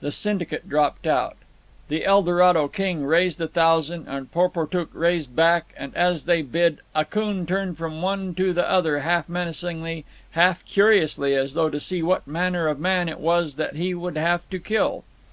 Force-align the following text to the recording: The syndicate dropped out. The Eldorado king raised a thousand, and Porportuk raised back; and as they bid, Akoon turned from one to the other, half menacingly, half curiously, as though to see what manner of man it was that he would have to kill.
The 0.00 0.10
syndicate 0.10 0.68
dropped 0.68 1.06
out. 1.06 1.36
The 1.86 2.04
Eldorado 2.04 2.66
king 2.66 3.04
raised 3.06 3.40
a 3.40 3.46
thousand, 3.46 4.08
and 4.08 4.28
Porportuk 4.32 4.88
raised 4.92 5.36
back; 5.36 5.72
and 5.76 5.96
as 5.96 6.24
they 6.24 6.42
bid, 6.42 6.80
Akoon 6.92 7.46
turned 7.46 7.78
from 7.78 8.02
one 8.02 8.34
to 8.34 8.52
the 8.52 8.68
other, 8.68 8.98
half 8.98 9.28
menacingly, 9.28 10.04
half 10.32 10.64
curiously, 10.64 11.36
as 11.36 11.54
though 11.54 11.70
to 11.70 11.78
see 11.78 12.02
what 12.02 12.26
manner 12.26 12.66
of 12.66 12.80
man 12.80 13.08
it 13.08 13.20
was 13.20 13.54
that 13.54 13.76
he 13.76 13.94
would 13.94 14.16
have 14.16 14.42
to 14.50 14.58
kill. 14.58 15.04